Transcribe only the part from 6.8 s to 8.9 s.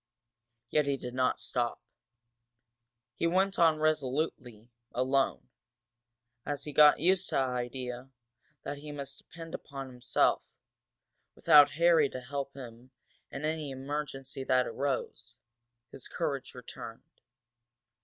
used to the idea that